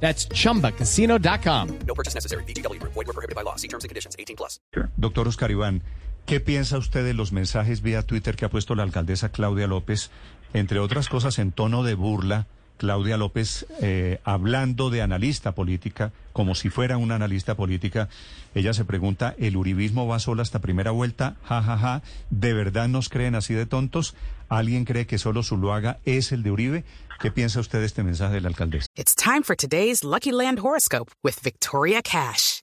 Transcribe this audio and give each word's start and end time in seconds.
That's 0.00 0.28
chumbacasino.com. 0.28 1.68
No 1.86 1.94
purchase 1.94 2.14
necessary. 2.14 2.44
VGW 2.44 2.78
Group. 2.78 2.92
Void 2.94 3.06
were 3.06 3.12
prohibited 3.12 3.34
by 3.34 3.42
law. 3.42 3.56
See 3.56 3.68
terms 3.68 3.84
and 3.84 3.90
conditions. 3.90 4.14
18 4.18 4.36
plus. 4.36 4.60
Doctor 4.96 5.26
Oscar 5.26 5.50
Iván, 5.50 5.82
¿qué 6.24 6.40
piensa 6.40 6.78
usted 6.78 7.04
de 7.04 7.14
los 7.14 7.32
mensajes 7.32 7.82
vía 7.82 8.02
Twitter 8.02 8.36
que 8.36 8.44
ha 8.44 8.50
puesto 8.50 8.74
la 8.74 8.82
alcaldesa 8.82 9.30
Claudia 9.30 9.66
López, 9.66 10.10
entre 10.52 10.78
otras 10.78 11.08
cosas 11.08 11.38
en 11.38 11.52
tono 11.52 11.82
de 11.82 11.94
burla? 11.94 12.46
Claudia 12.76 13.16
López 13.16 13.66
eh, 13.80 14.20
hablando 14.24 14.90
de 14.90 15.02
analista 15.02 15.52
política, 15.52 16.12
como 16.32 16.54
si 16.54 16.70
fuera 16.70 16.96
una 16.96 17.14
analista 17.14 17.54
política. 17.54 18.08
Ella 18.54 18.74
se 18.74 18.84
pregunta, 18.84 19.34
¿el 19.38 19.56
uribismo 19.56 20.06
va 20.06 20.18
solo 20.18 20.42
hasta 20.42 20.60
primera 20.60 20.90
vuelta? 20.90 21.36
Ja, 21.44 21.62
ja, 21.62 21.78
ja. 21.78 22.02
¿De 22.30 22.52
verdad 22.52 22.88
nos 22.88 23.08
creen 23.08 23.34
así 23.34 23.54
de 23.54 23.66
tontos? 23.66 24.14
¿Alguien 24.48 24.84
cree 24.84 25.06
que 25.06 25.18
solo 25.18 25.42
Zuluaga 25.42 25.98
es 26.04 26.32
el 26.32 26.42
de 26.42 26.50
Uribe? 26.50 26.84
¿Qué 27.20 27.30
piensa 27.30 27.60
usted 27.60 27.80
de 27.80 27.86
este 27.86 28.02
mensaje 28.02 28.34
de 28.34 28.40
la? 28.42 28.50
It's 28.94 29.14
time 29.14 29.42
for 29.42 29.56
today's 29.56 30.02
Lucky 30.04 30.32
Land 30.32 30.60
horoscope 30.60 31.12
with 31.22 31.42
Victoria 31.42 32.02
Cash. 32.02 32.62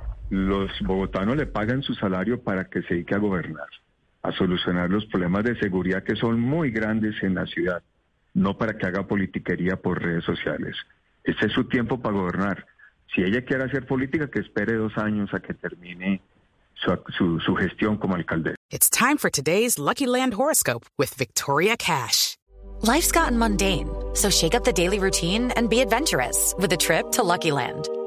los 0.31 0.71
bogotanos 0.79 1.35
le 1.35 1.45
pagan 1.45 1.83
su 1.83 1.93
salario 1.93 2.41
para 2.41 2.63
que 2.69 2.81
se 2.83 2.93
dedique 2.93 3.13
a 3.13 3.19
gobernar, 3.19 3.67
a 4.23 4.31
solucionar 4.31 4.89
los 4.89 5.05
problemas 5.07 5.43
de 5.43 5.59
seguridad 5.59 6.03
que 6.03 6.15
son 6.15 6.39
muy 6.39 6.71
grandes 6.71 7.21
en 7.21 7.35
la 7.35 7.45
ciudad, 7.45 7.83
no 8.33 8.57
para 8.57 8.77
que 8.77 8.87
haga 8.87 9.05
politiquería 9.05 9.75
por 9.75 10.01
redes 10.01 10.23
sociales. 10.23 10.77
Este 11.25 11.47
es 11.47 11.51
su 11.51 11.65
tiempo 11.65 12.01
para 12.01 12.15
gobernar. 12.15 12.65
Si 13.13 13.21
ella 13.21 13.43
quiere 13.43 13.65
hacer 13.65 13.85
política, 13.85 14.29
que 14.29 14.39
espere 14.39 14.75
dos 14.75 14.97
años 14.97 15.33
a 15.33 15.41
que 15.41 15.53
termine 15.53 16.21
su, 16.75 16.97
su, 17.17 17.39
su 17.41 17.53
gestión 17.55 17.97
como 17.97 18.15
alcaldesa. 18.15 18.55
It's 18.71 18.89
time 18.89 19.17
for 19.17 19.29
today's 19.29 19.77
Lucky 19.77 20.07
Land 20.07 20.33
horoscope 20.35 20.85
with 20.97 21.13
Victoria 21.17 21.75
Cash. 21.75 22.37
Life's 22.83 23.11
gotten 23.11 23.37
mundane, 23.37 23.89
so 24.13 24.29
shake 24.29 24.55
up 24.55 24.63
the 24.63 24.71
daily 24.71 24.97
routine 24.97 25.51
and 25.57 25.69
be 25.69 25.81
adventurous 25.81 26.55
with 26.57 26.71
a 26.71 26.77
trip 26.77 27.11
to 27.11 27.21
Lucky 27.21 27.51
Land. 27.51 27.89